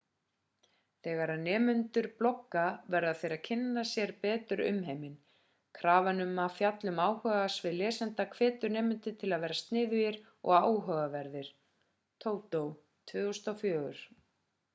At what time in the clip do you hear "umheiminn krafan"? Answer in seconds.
4.69-6.25